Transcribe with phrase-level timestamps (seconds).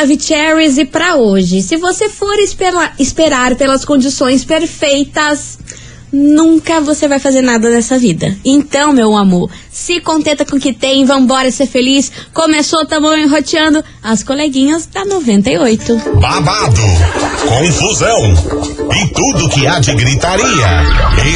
[0.00, 1.60] Maravicheries e para hoje.
[1.60, 5.58] Se você for espera, esperar pelas condições perfeitas,
[6.12, 8.36] nunca você vai fazer nada nessa vida.
[8.44, 12.10] Então, meu amor, se contenta com o que tem, vambora ser feliz.
[12.32, 15.96] Começou, tamo enroteando as coleguinhas da 98.
[16.20, 16.82] Babado,
[17.46, 18.34] confusão
[18.94, 20.84] e tudo que há de gritaria.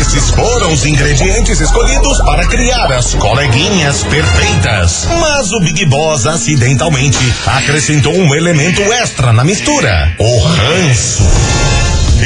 [0.01, 5.07] Esses foram os ingredientes escolhidos para criar as coleguinhas perfeitas.
[5.21, 11.64] Mas o Big Boss acidentalmente acrescentou um elemento extra na mistura: o ranço.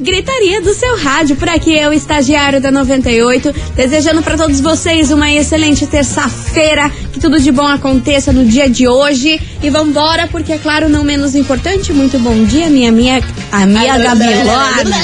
[0.00, 1.36] gritaria do seu rádio.
[1.36, 7.38] Por aqui eu, estagiário da 98, desejando para todos vocês uma excelente terça-feira, que tudo
[7.38, 9.40] de bom aconteça no dia de hoje.
[9.62, 13.98] E vambora, porque é claro, não menos importante, muito bom dia, minha minha a minha
[13.98, 14.96] Gabilona.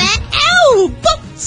[0.73, 0.91] Eu,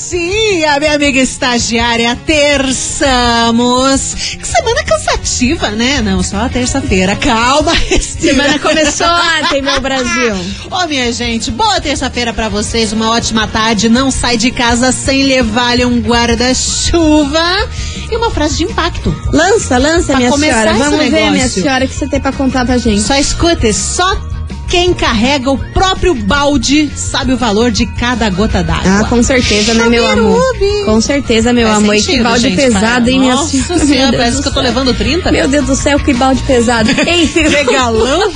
[0.09, 2.17] dia, minha amiga estagiária.
[2.25, 4.13] Terçamos.
[4.39, 6.01] Que semana cansativa, né?
[6.01, 7.15] Não, só a terça-feira.
[7.15, 8.33] Calma, respira.
[8.33, 10.35] Semana começou ontem, meu Brasil.
[10.71, 12.91] Ô, minha gente, boa terça-feira pra vocês.
[12.91, 13.87] Uma ótima tarde.
[13.87, 17.69] Não sai de casa sem levar-lhe um guarda-chuva.
[18.11, 19.15] E uma frase de impacto.
[19.31, 20.73] Lança, lança, Pra minha senhora.
[20.73, 23.01] Vamos ver, minha senhora, o que você tem pra contar pra gente.
[23.01, 24.28] Só escute, só
[24.69, 28.99] quem carrega o próprio balde sabe o valor de cada gota d'água.
[29.01, 30.39] Ah, com certeza, né, meu amor?
[30.85, 31.95] Com certeza, meu Faz amor.
[31.95, 34.11] E que sentido, balde gente, pesado, para- hein, minha Nossa senhora?
[34.17, 35.31] parece que eu tô levando 30.
[35.31, 36.89] Meu Deus do céu, que balde pesado.
[37.01, 38.31] Enfim, Regalão.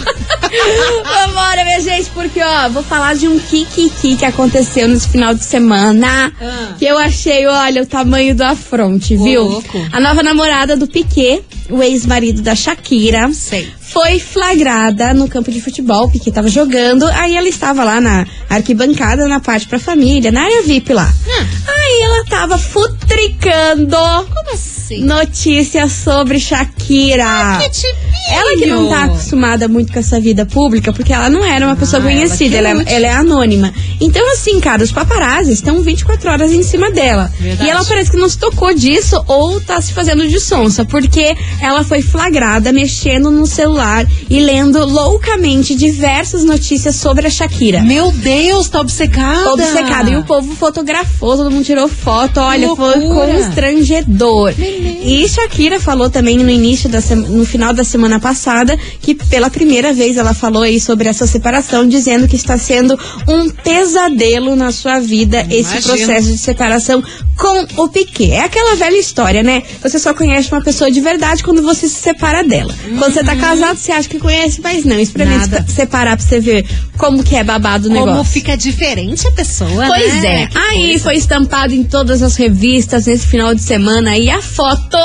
[1.03, 5.43] Vambora, minha gente, porque, ó, vou falar de um kikiki que aconteceu nesse final de
[5.43, 6.31] semana.
[6.41, 6.75] Ah.
[6.77, 9.43] Que eu achei, olha, o tamanho do afronte, viu?
[9.43, 9.85] louco.
[9.91, 13.31] A nova namorada do Piquet, o ex-marido da Shakira.
[13.33, 13.67] Sei.
[13.81, 17.05] Foi flagrada no campo de futebol, o Piquet tava jogando.
[17.07, 21.11] Aí ela estava lá na arquibancada, na parte pra família, na área VIP lá.
[21.27, 21.45] Ah.
[21.67, 25.03] Aí ela tava futricando Como assim?
[25.03, 27.59] notícias sobre Shakira.
[27.61, 28.12] Que tipinho.
[28.33, 31.75] Ela que não tá acostumada muito com essa vida pública, porque ela não era uma
[31.75, 33.73] pessoa Ah, ela conhecida, que ela, é, ela é anônima.
[33.99, 37.31] Então, assim, cara, os paparazzi estão 24 horas em cima dela.
[37.39, 37.67] Verdade.
[37.67, 41.35] E ela parece que não se tocou disso ou tá se fazendo de sonsa, porque
[41.61, 47.81] ela foi flagrada mexendo no celular e lendo loucamente diversas notícias sobre a Shakira.
[47.81, 49.53] Meu Deus, tá obcecada.
[49.53, 50.09] Obcecada.
[50.09, 52.39] E o povo fotografou, todo mundo tirou foto.
[52.39, 54.53] Olha, foi constrangedor.
[54.59, 59.91] E Shakira falou também no início da no final da semana passada que pela primeira
[59.93, 62.97] vez ela falou aí sobre essa separação, dizendo que está sendo
[63.27, 65.81] um pesadelo na sua vida esse Imagino.
[65.97, 67.03] processo de separação
[67.37, 68.31] com o Piquet.
[68.31, 69.61] É aquela velha história, né?
[69.81, 72.73] Você só conhece uma pessoa de verdade quando você se separa dela.
[72.97, 74.99] Quando você tá casado, você acha que conhece, mas não.
[74.99, 75.65] Experimente Nada.
[75.67, 76.65] se separar pra você ver
[76.97, 78.31] como que é babado o Como negócio.
[78.31, 80.43] fica diferente a pessoa, Pois né?
[80.43, 80.47] é.
[80.47, 81.03] Que Aí coisa.
[81.03, 84.97] foi estampado em todas as revistas nesse final de semana aí a foto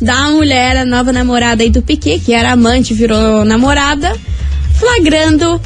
[0.00, 4.16] da mulher, a nova namorada aí do Piquet, que era amante, virou namorada,
[4.74, 5.60] flagrando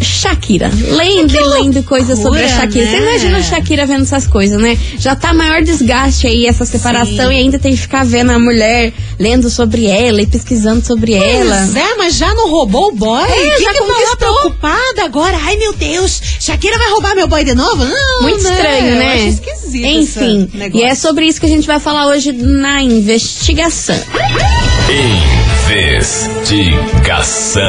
[0.00, 0.70] Shakira.
[0.90, 2.86] Lendo e lendo coisas sobre a Shakira.
[2.86, 3.10] Você né?
[3.10, 4.76] imagina a Shakira vendo essas coisas, né?
[4.98, 7.34] Já tá maior desgaste aí essa separação Sim.
[7.34, 11.56] e ainda tem que ficar vendo a mulher lendo sobre ela e pesquisando sobre ela.
[11.56, 13.22] Pois é, mas já não roubou o boy?
[13.22, 14.16] É, que já que tá conquistou.
[14.16, 15.38] preocupada agora?
[15.42, 17.84] Ai, meu Deus, Shakira vai roubar meu boy de novo?
[17.84, 18.50] Não, Muito né?
[18.50, 19.14] estranho, Eu né?
[19.14, 23.96] acho esquisito Enfim, e é sobre isso que a gente vai falar hoje na investigação.
[25.68, 27.62] Investigação.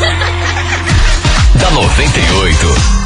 [1.60, 2.99] da 98.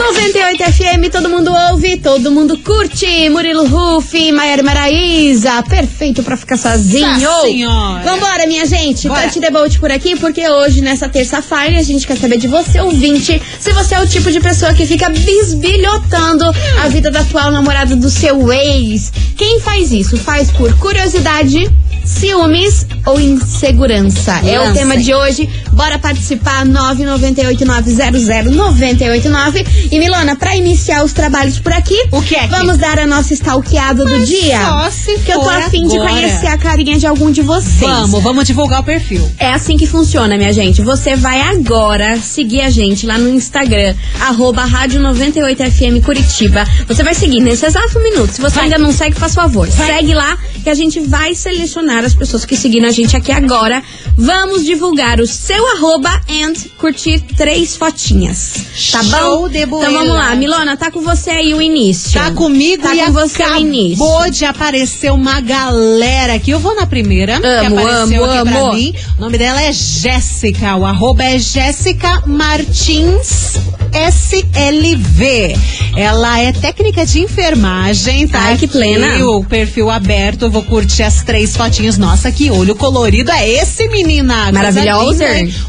[0.00, 3.28] 98 FM, todo mundo ouve, todo mundo curte.
[3.28, 7.30] Murilo Rufi, Maiara Maraíza, perfeito pra ficar sozinho.
[7.42, 8.02] Senhora.
[8.02, 9.06] Vambora, minha gente.
[9.08, 9.20] Bora.
[9.20, 13.40] Tati Debolt por aqui, porque hoje, nessa terça-feira, a gente quer saber de você, ouvinte,
[13.60, 16.46] se você é o tipo de pessoa que fica bisbilhotando
[16.82, 19.12] a vida da atual namorada do seu ex.
[19.36, 20.16] Quem faz isso?
[20.16, 21.70] Faz por curiosidade,
[22.04, 24.40] ciúmes ou insegurança?
[24.44, 25.48] É o tema de hoje.
[25.72, 29.66] Bora participar, 998900989.
[29.90, 32.48] E Milona, pra iniciar os trabalhos por aqui, O que é que?
[32.48, 34.60] Vamos dar a nossa stalkeada do dia.
[34.60, 37.80] só se que eu tô afim de conhecer a carinha de algum de vocês.
[37.80, 39.28] Vamos, vamos divulgar o perfil.
[39.38, 40.82] É assim que funciona, minha gente.
[40.82, 46.64] Você vai agora seguir a gente lá no Instagram, arroba Rádio 98FM Curitiba.
[46.86, 48.32] Você vai seguir nesse exato minuto.
[48.32, 48.64] Se você Vai.
[48.64, 49.68] ainda não segue, faz favor.
[49.70, 53.82] Segue lá que a gente vai selecionar as pessoas que seguiram a gente aqui agora.
[54.16, 58.54] Vamos divulgar o seu arroba and curtir três fotinhas.
[58.92, 59.48] Tá Show bom?
[59.48, 62.12] de então vamos lá, Milona, tá com você aí o início.
[62.12, 64.30] Tá comigo Tá e com você o acabou início.
[64.30, 66.50] de aparecer uma galera aqui.
[66.50, 68.72] Eu vou na primeira, que Amo, apareceu amo, aqui pra amo.
[68.74, 68.94] mim.
[69.18, 70.76] O nome dela é Jéssica.
[70.76, 73.58] O arroba é Jéssica Martins
[73.92, 75.56] SLV.
[75.96, 78.40] Ela é técnica de enfermagem, tá?
[78.42, 79.24] Ai, que plena.
[79.26, 81.79] O perfil aberto, eu vou curtir as três fotinhas.
[81.98, 84.52] Nossa, que olho colorido é esse, menina?
[84.52, 85.22] Maravilhoso.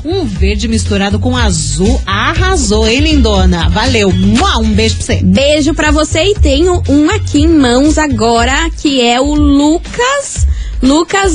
[0.04, 2.02] Um verde misturado com azul.
[2.06, 3.70] Arrasou, hein, lindona?
[3.70, 4.10] Valeu.
[4.10, 5.20] Um beijo pra você.
[5.24, 10.48] Beijo pra você e tenho um aqui em mãos agora que é o Lucas
[10.82, 11.34] Lucas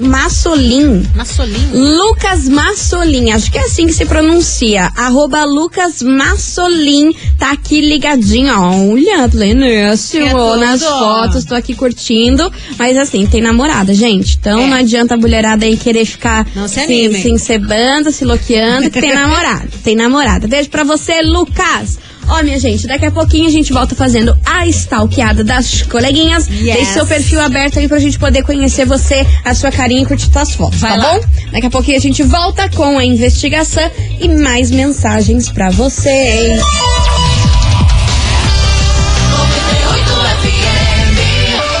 [0.00, 1.06] Massolin.
[1.14, 1.96] Massolinho.
[1.96, 4.90] Lucas Massolin, acho que é assim que se pronuncia.
[4.96, 8.52] Arroba Lucas Massolin, tá aqui ligadinho.
[8.58, 12.50] Olha, pleníssimo É nas fotos, tô aqui curtindo.
[12.78, 14.36] Mas assim, tem namorada, gente.
[14.40, 14.66] Então É.
[14.66, 19.00] não adianta a mulherada aí querer ficar Não se se, se encebando, se loqueando, que
[19.00, 19.68] tem namorada.
[19.84, 20.46] Tem namorada.
[20.48, 21.98] Beijo pra você, Lucas.
[22.30, 26.46] Ó, minha gente, daqui a pouquinho a gente volta fazendo a stalkeada das coleguinhas.
[26.48, 26.76] Yes.
[26.76, 30.30] Deixe seu perfil aberto aí pra gente poder conhecer você, a sua carinha e curtir
[30.32, 31.14] suas fotos, Vai tá lá.
[31.14, 31.20] bom?
[31.52, 33.90] Daqui a pouquinho a gente volta com a investigação
[34.20, 36.60] e mais mensagens pra vocês.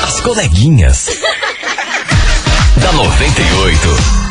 [0.02, 1.06] As coleguinhas.
[2.76, 4.29] da 98.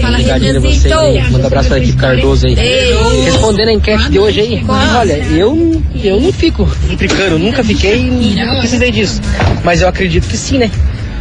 [0.00, 0.88] fala, Renanzito.
[1.30, 2.54] Manda um abraço pra equipe Cardoso aí.
[2.54, 3.20] Beijo.
[3.24, 4.64] Respondendo a enquete de hoje aí,
[4.98, 9.20] olha, eu, eu não fico implicando, nunca fiquei e nunca precisei disso.
[9.64, 10.70] Mas eu acredito que sim, né?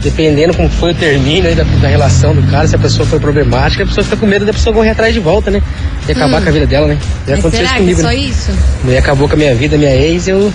[0.05, 3.19] Dependendo como foi o término aí da, da relação do cara, se a pessoa foi
[3.19, 5.63] problemática, a pessoa fica com medo da pessoa correr atrás de volta, né?
[6.07, 6.99] E acabar com a vida dela, né?
[7.25, 8.15] Já Mas aconteceu será isso que é comigo, só né?
[8.15, 8.51] isso?
[8.87, 10.53] E acabou com a minha vida, minha ex, eu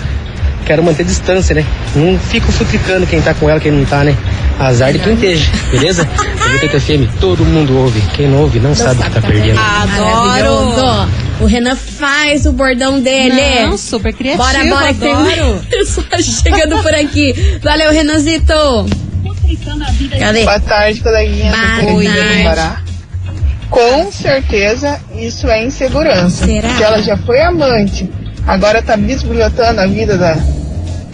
[0.65, 1.65] quero manter distância, né?
[1.93, 4.15] Não fico futricando quem tá com ela, quem não tá, né?
[4.57, 6.07] Azar de quem esteja, beleza?
[6.51, 8.01] 98 FM, todo mundo ouve.
[8.13, 9.59] Quem não ouve não, sabe o que tá perdendo.
[9.59, 11.09] Adoro.
[11.41, 13.65] O Renan faz o bordão dele.
[13.65, 14.43] Não, super criativo.
[14.43, 15.61] Bora, bora, que tem adoro.
[15.69, 17.59] pessoa chegando por aqui.
[17.61, 18.53] Valeu, Renanzito.
[20.19, 20.43] Cadê?
[20.43, 21.51] Boa tarde, coleguinha.
[21.81, 22.43] Boa tarde.
[22.43, 22.81] Pará.
[23.69, 26.45] Com certeza isso é insegurança.
[26.45, 26.67] Será?
[26.67, 28.11] Porque ela já foi amante,
[28.45, 30.35] agora tá bisbilhotando a vida da,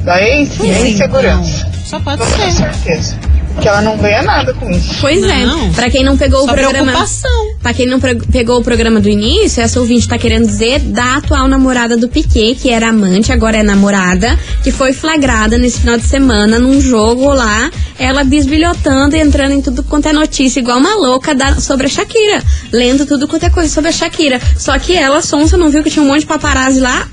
[0.02, 1.70] da ex, é insegurança.
[1.86, 2.52] Só pode Com ser.
[2.52, 3.16] certeza.
[3.58, 4.96] Porque ela não ganha nada com isso.
[5.02, 5.68] Pois Não.
[5.68, 5.70] é.
[5.74, 6.84] Pra quem não pegou Só o programa.
[6.92, 7.56] preocupação.
[7.60, 11.48] Pra quem não pegou o programa do início, essa ouvinte tá querendo dizer da atual
[11.48, 16.04] namorada do Piquet, que era amante, agora é namorada, que foi flagrada nesse final de
[16.04, 20.94] semana num jogo lá ela bisbilhotando e entrando em tudo quanto é notícia, igual uma
[20.96, 22.44] louca da- sobre a Shakira.
[22.72, 24.40] Lendo tudo quanto é coisa sobre a Shakira.
[24.56, 27.08] Só que ela, sonsa, não viu que tinha um monte de paparazzi lá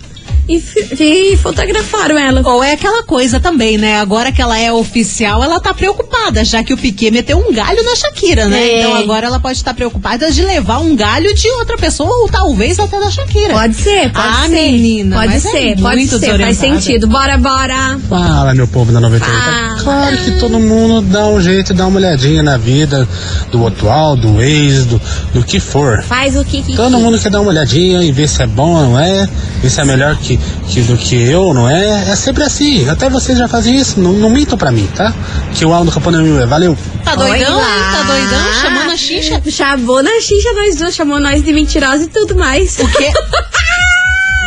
[0.48, 0.62] e,
[1.00, 2.42] e fotografaram ela.
[2.44, 4.00] Ou é aquela coisa também, né?
[4.00, 7.82] Agora que ela é oficial, ela tá preocupada, já que o Piquet meteu um galho
[7.82, 8.60] na Shakira, né?
[8.60, 8.80] É.
[8.80, 12.78] Então agora ela pode estar preocupada de levar um galho de outra pessoa, ou talvez
[12.78, 13.54] até da Shakira.
[13.54, 14.48] Pode ser, pode ah, ser.
[14.48, 15.16] menina.
[15.16, 17.06] Pode mas é ser, pode muito ser, faz sentido.
[17.06, 17.98] Bora, bora.
[18.08, 19.34] Fala, meu povo da 98.
[19.34, 19.64] Fala.
[19.78, 23.08] É claro que todo mundo dá um jeito, dá uma olhadinha na vida
[23.50, 25.00] do atual, do ex, do,
[25.32, 26.02] do que for.
[26.02, 28.74] Faz o que que Todo mundo quer dar uma olhadinha e ver se é bom
[28.74, 29.28] ou não é,
[29.60, 30.33] ver se é melhor que,
[30.68, 32.10] que do que eu, não é?
[32.10, 32.88] É sempre assim.
[32.88, 35.12] Até vocês já fazem isso, não, não mintam pra mim, tá?
[35.54, 36.46] Que o Aldo Caponema é.
[36.46, 36.76] Valeu!
[37.04, 37.60] Tá doidão.
[37.60, 38.54] Tá doidão?
[38.60, 39.42] Chamando a xixa.
[39.50, 42.78] Chamou na xixa nós duas, chamou nós de mentirosa e tudo mais.
[42.78, 43.10] O quê?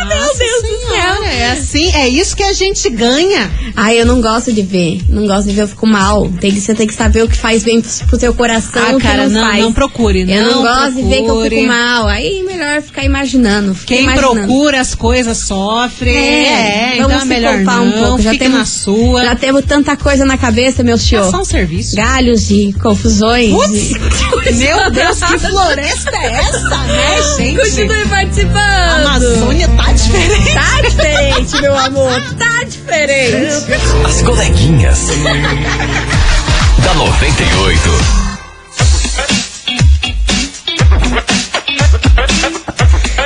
[0.06, 1.24] Meu Deus do céu.
[1.24, 3.50] É assim, é isso que a gente ganha.
[3.76, 5.00] Ai, eu não gosto de ver.
[5.08, 6.28] Não gosto de ver, eu fico mal.
[6.40, 9.00] Tem que, você tem que saber o que faz bem pro, pro seu coração Ah,
[9.00, 9.62] cara, não, não- faz.
[9.62, 12.06] não procure, Eu não, não gosto de ver que eu fico mal.
[12.08, 13.74] Aí melhor ficar imaginando.
[13.86, 14.34] Quem imaginando.
[14.34, 16.10] procura as coisas sofre.
[16.10, 17.86] É, então vamos é se melhor poupar não.
[17.86, 18.22] um pouco.
[18.22, 19.24] Já temos, na sua.
[19.24, 21.30] Já temos tanta coisa na cabeça, meu É senhor.
[21.30, 21.96] só um serviço.
[21.96, 23.50] Galhos e confusões.
[23.50, 23.98] Putz, e-
[24.58, 27.58] Meu Deus, que floresta é essa, né, gente?
[27.58, 29.06] Continue A participando.
[29.06, 30.54] Amazônia tá diferente.
[30.54, 32.20] Tá diferente, meu amor.
[32.38, 33.72] Tá diferente.
[34.04, 35.08] As coleguinhas.
[36.84, 38.28] da 98.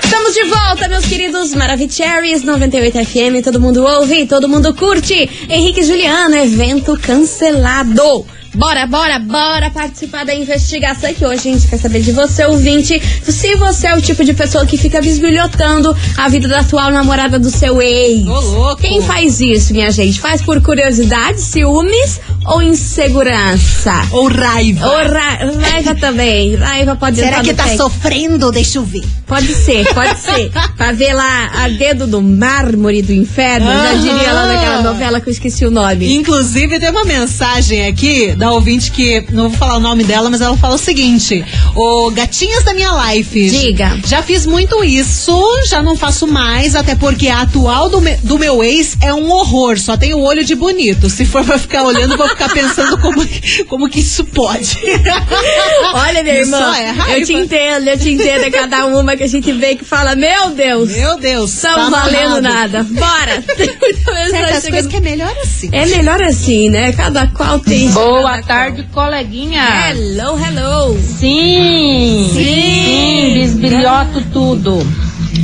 [0.02, 3.42] Estamos de volta, meus queridos Maravicheries 98 FM.
[3.42, 5.28] Todo mundo ouve, todo mundo curte.
[5.48, 8.26] Henrique e Juliano, evento cancelado.
[8.54, 13.00] Bora, bora, bora participar da investigação que hoje a gente quer saber de você, ouvinte,
[13.22, 17.38] se você é o tipo de pessoa que fica bisbilhotando a vida da atual namorada
[17.38, 18.26] do seu ex.
[18.26, 18.82] Ô, louco.
[18.82, 20.20] Quem faz isso, minha gente?
[20.20, 23.92] Faz por curiosidade, ciúmes ou insegurança?
[24.10, 24.86] Ou raiva.
[24.86, 25.38] Ou ra
[25.70, 26.54] raiva também.
[26.54, 27.78] Raiva pode Será que tá peito.
[27.82, 28.52] sofrendo?
[28.52, 29.04] Deixa eu ver.
[29.26, 30.50] Pode ser, pode ser.
[30.76, 33.66] pra ver lá a dedo do mármore do inferno.
[33.66, 33.98] Já Aham.
[34.00, 36.14] diria lá naquela novela que eu esqueci o nome.
[36.14, 40.40] Inclusive, tem uma mensagem aqui da ouvinte que, não vou falar o nome dela, mas
[40.40, 41.44] ela fala o seguinte:
[41.76, 43.48] Ô, gatinhas da minha life.
[43.50, 44.00] Diga.
[44.04, 45.32] Já fiz muito isso,
[45.68, 49.30] já não faço mais, até porque a atual do, me- do meu ex é um
[49.30, 51.08] horror, só tem o olho de bonito.
[51.08, 53.24] Se for pra ficar olhando, vou ficar pensando como,
[53.68, 54.76] como que isso pode.
[55.94, 58.42] Olha, minha Isso irmã, é eu te entendo, eu te entendo.
[58.44, 61.50] É cada uma que a gente vê que fala, meu Deus, Meu Deus.
[61.50, 62.42] são tá valendo amarrado.
[62.42, 62.82] nada.
[62.84, 63.42] Bora.
[63.56, 64.88] Tem muita mensagem Certas coisas chegando.
[64.88, 65.68] que é melhor assim.
[65.72, 66.92] É melhor assim, né?
[66.92, 67.90] Cada qual tem.
[67.90, 69.62] Boa cada tarde, coleguinha.
[69.90, 70.98] Hello, hello.
[71.18, 72.34] Sim, Sim.
[72.34, 74.86] sim, bisbilhoto tudo.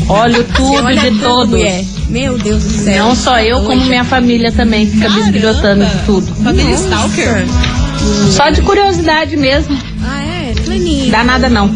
[0.08, 1.50] Olho tudo Olha de tudo, todos.
[1.50, 1.84] mulher.
[2.08, 3.04] Meu Deus do céu.
[3.06, 6.34] Não só eu, como minha família também fica bisbilhotando de tudo.
[6.42, 7.44] Família Stalker.
[8.34, 9.76] Só de curiosidade mesmo.
[10.02, 10.54] Ah, é?
[10.64, 11.10] Planinho.
[11.10, 11.74] Dá nada não.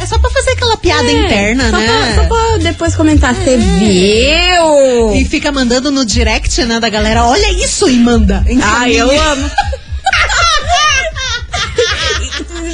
[0.00, 1.86] É só pra fazer aquela piada É, interna, só né?
[1.86, 3.34] Pra, só pra depois comentar.
[3.34, 5.14] Você viu?
[5.14, 8.42] E fica mandando no direct, né, da galera, olha isso e manda.
[8.62, 9.50] Ai, eu amo.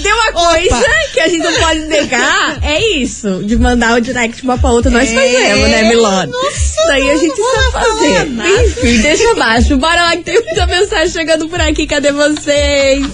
[0.03, 4.43] Tem uma coisa que a gente não pode negar, é isso, de mandar o direct
[4.43, 6.27] uma pra outra, nós É, fazemos, né, Milona?
[6.27, 8.25] nossa, Isso aí a gente sabe fazer.
[8.31, 8.51] nada.
[8.65, 9.77] Enfim, deixa abaixo.
[9.77, 13.07] Bora lá que tem muita mensagem chegando por aqui, cadê vocês?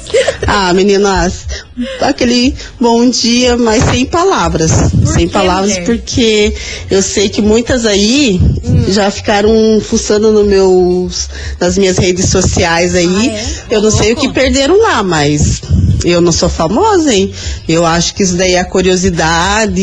[0.46, 1.46] Ah, meninas,
[2.00, 4.70] aquele bom dia, mas sem palavras.
[5.06, 5.84] sem quê, palavras, mulher?
[5.86, 6.54] porque
[6.90, 8.40] eu sei que muitas aí
[8.88, 11.28] já ficaram fuçando no meus,
[11.60, 13.30] nas minhas redes sociais aí.
[13.32, 13.76] Ah, é?
[13.76, 15.60] Eu não sei o que perderam lá, mas
[16.04, 17.32] eu não sou famosa, hein?
[17.68, 19.82] Eu acho que isso daí é curiosidade,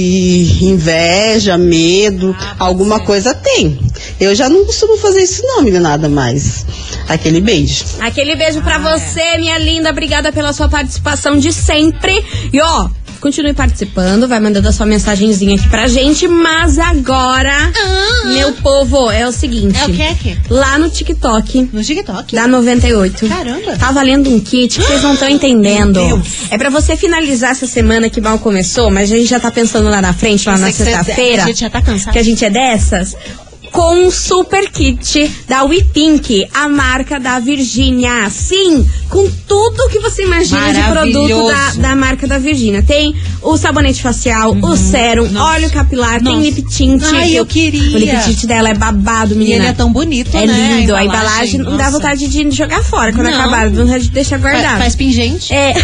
[0.62, 3.80] inveja, medo, alguma coisa tem.
[4.20, 6.66] Eu já não costumo fazer isso não, meninada, mas
[7.08, 7.86] aquele beijo.
[8.00, 9.90] Aquele beijo pra você, minha linda.
[9.90, 12.24] Obrigada pela sua participação de sempre.
[12.52, 16.28] E ó, continue participando, vai mandando a sua mensagenzinha aqui pra gente.
[16.28, 17.72] Mas agora,
[18.34, 19.78] meu povo, é o seguinte.
[19.80, 20.38] É o que é que?
[20.50, 22.36] Lá no TikTok No TikTok.
[22.36, 23.28] da 98.
[23.28, 23.76] Caramba.
[23.78, 26.00] Tá valendo um kit que vocês não estão entendendo.
[26.06, 26.28] Meu Deus.
[26.50, 29.90] É pra você finalizar essa semana que mal começou, mas a gente já tá pensando
[29.90, 31.44] lá na frente, lá na você- sexta-feira.
[31.44, 32.14] a gente já tá cansado.
[32.14, 33.16] Que a gente é dessas.
[33.72, 38.30] Com um super kit da We Pink, a marca da Virgínia.
[38.30, 42.82] Sim, com tudo que você imagina de produto da, da marca da Virgínia.
[42.84, 45.32] Tem o sabonete facial, o sérum, Uhum.
[45.32, 45.52] Nossa.
[45.54, 46.36] óleo capilar, Nossa.
[46.38, 47.02] tem lip tint.
[47.14, 47.96] Ai, eu O- queria.
[47.96, 49.56] O lip tint dela é babado, E menina.
[49.58, 50.78] ele é tão bonito, É né?
[50.80, 50.96] lindo.
[50.96, 53.40] A embalagem não dá vontade de jogar fora quando Não.
[53.40, 53.70] acabar.
[53.70, 54.80] Dá vontade de deixar Fa- guardado.
[54.80, 55.54] Faz pingente.
[55.54, 55.74] É.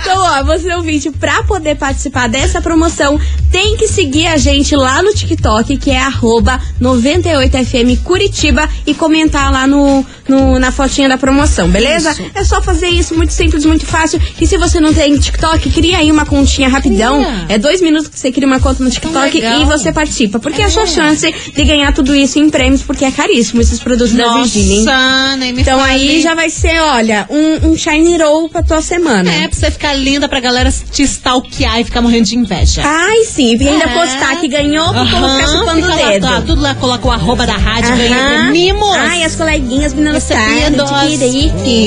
[0.00, 3.18] Então, ó, você ouvinte, pra poder participar dessa promoção,
[3.50, 9.52] tem que seguir a gente lá no TikTok, que é arroba 98FM Curitiba, e comentar
[9.52, 12.14] lá no, no- na fotinha da promoção, beleza?
[12.34, 14.20] É só fazer isso, muito simples, muito fácil.
[14.40, 17.22] E se você não tem TikTok, cria aí uma continha rapidão.
[17.22, 17.46] Cria.
[17.50, 19.60] É dois minutos que você cria uma conta no TikTok legal.
[19.60, 20.38] e você participa.
[20.38, 23.78] Porque é a sua chance de ganhar tudo isso em prêmios, porque é caríssimo esses
[23.78, 24.84] produtos da Virgínia, hein?
[24.84, 25.92] Nossa, nem me Então fale.
[25.92, 29.30] aí já vai ser, olha, um, um shiny roll pra tua semana.
[29.32, 32.82] É, pra você ficar linda, pra galera te stalkear e ficar morrendo de inveja.
[32.84, 33.88] Ai, sim, e ainda É.
[33.94, 36.26] postar que ganhou pra povo ficar chupando o fica lá, dedo.
[36.28, 38.50] tá, tudo lá, coloca o arroba da rádio, ganha Aham.
[38.50, 38.96] mimos.
[38.96, 40.90] Ai, as coleguinhas me dando Recebidos.
[40.90, 41.18] tarde,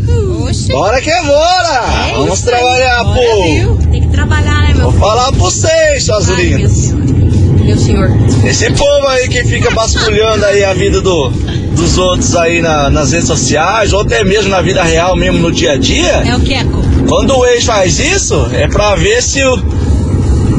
[0.72, 1.84] Bora que bora!
[2.18, 3.76] Vamos trabalhar, pô!
[3.92, 6.72] Tem que trabalhar, né, meu Vou falar pra vocês, suas Ai, meu lindas!
[6.74, 7.04] senhor.
[7.64, 8.10] Meu senhor.
[8.46, 13.12] Esse povo aí que fica vasculhando aí a vida do, dos outros aí na- nas
[13.12, 16.40] redes sociais, ou até mesmo na vida real, mesmo no dia a dia, É o
[16.42, 16.82] Queco.
[17.08, 19.58] quando o ex faz isso, é pra ver se o,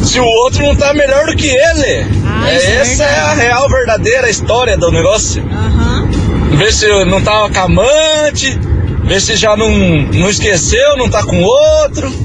[0.02, 2.06] se o outro não tá melhor do que ele.
[2.48, 5.42] É, essa é a real, verdadeira história do negócio.
[5.42, 6.08] Aham.
[6.56, 8.58] Ver se não tava com amante,
[9.04, 12.23] ver se já não, não esqueceu, não tá com outro.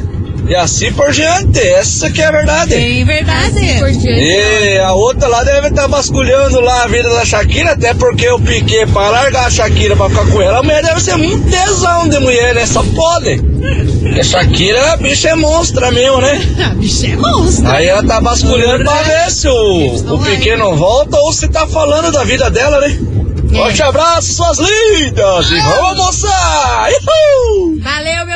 [0.49, 1.59] E assim por diante.
[1.59, 2.71] Essa que é a verdade.
[2.71, 3.77] Bem verdade.
[3.77, 4.19] Por diante.
[4.19, 8.39] E a outra lá deve estar vasculhando lá a vida da Shakira, até porque o
[8.39, 12.09] Piquet, pra largar a Shakira pra ficar com ela, a mulher deve ser muito tesão
[12.09, 12.65] de mulher, né?
[12.65, 13.43] Só pode.
[14.01, 16.41] Porque a Shakira, a bicha é monstra mesmo, né?
[16.65, 17.69] A bicha é monstro.
[17.69, 21.67] Aí ela tá vasculhando pra ver se o, o Piquet não volta ou se tá
[21.67, 22.97] falando da vida dela, né?
[23.51, 25.51] Forte abraço, suas lindas!
[25.51, 26.38] E vamos almoçar!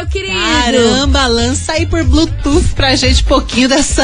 [0.03, 0.33] Meu querido.
[0.37, 4.03] Caramba, lança aí por Bluetooth pra gente um pouquinho dessa,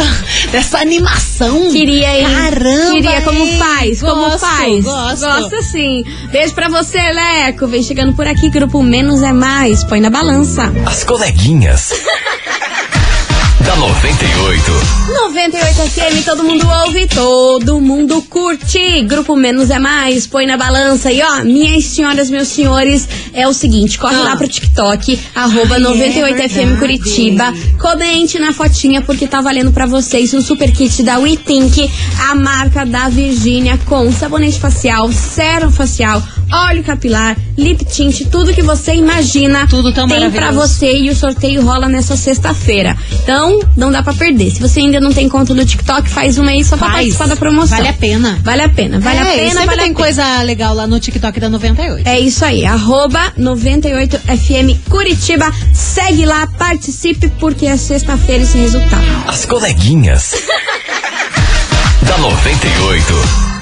[0.49, 1.69] dessa animação.
[1.71, 2.25] Queria, hein?
[2.25, 3.57] Caramba, Queria, como hein?
[3.57, 3.99] faz?
[4.01, 4.83] Como Gosto, faz?
[4.85, 5.25] gosto.
[5.25, 6.03] Gosta sim.
[6.31, 7.67] Beijo pra você, Leco.
[7.67, 9.83] Vem chegando por aqui, grupo Menos é Mais.
[9.83, 10.71] Põe na balança.
[10.85, 11.91] As coleguinhas.
[13.79, 14.71] da 98.
[15.07, 19.01] 98 FM, todo mundo ouve, todo mundo curte.
[19.03, 21.11] Grupo Menos é Mais, põe na balança.
[21.11, 24.23] E ó, minhas senhoras, meus senhores, é o seguinte: corre Ah.
[24.23, 26.79] lá pro TikTok, arroba Ai, é 98FM verdade.
[26.79, 27.53] Curitiba.
[27.79, 31.89] Comente na fotinha, porque tá valendo pra vocês um super kit da We Think,
[32.29, 38.61] a marca da Virgínia, com sabonete facial, sérum facial, óleo capilar, lip tint, tudo que
[38.61, 39.67] você imagina.
[39.67, 40.67] Tudo tão tem pra maravilhoso.
[40.67, 42.95] você e o sorteio rola nessa sexta-feira.
[43.23, 44.51] Então, não dá pra perder.
[44.51, 46.97] Se você ainda não tem conta no TikTok, faz uma aí só pra Faz.
[46.99, 47.77] participar da promoção.
[47.77, 48.39] Vale a pena.
[48.43, 50.05] Vale a pena, vale é, a pena, sempre vale a tem pena.
[50.05, 52.07] coisa legal lá no TikTok da 98.
[52.07, 55.51] É isso aí, arroba 98FM Curitiba.
[55.73, 59.03] Segue lá, participe, porque é sexta-feira esse resultado.
[59.27, 60.33] As coleguinhas.
[62.03, 63.58] da 98.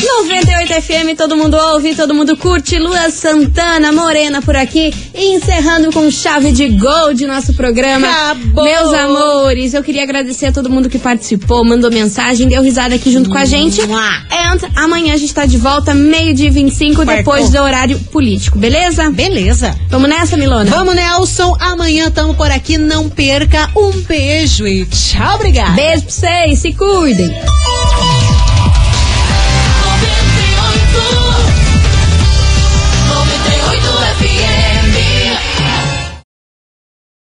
[0.00, 2.78] 98 FM, todo mundo ouve, todo mundo curte.
[2.78, 4.94] Lua Santana, Morena por aqui.
[5.12, 8.06] E encerrando com chave de gol de nosso programa.
[8.06, 8.64] Acabou.
[8.64, 13.10] Meus amores, eu queria agradecer a todo mundo que participou, mandou mensagem, deu risada aqui
[13.10, 13.80] junto com a gente.
[13.80, 17.16] And amanhã a gente tá de volta, meio-dia e 25, Marcou.
[17.16, 19.10] depois do horário político, beleza?
[19.10, 19.76] Beleza.
[19.88, 20.70] Vamos nessa, Milona?
[20.70, 21.56] Vamos, Nelson.
[21.58, 22.78] Amanhã tamo por aqui.
[22.78, 23.68] Não perca.
[23.76, 25.72] Um beijo e tchau, obrigada.
[25.72, 27.34] Beijo pra vocês, se cuidem.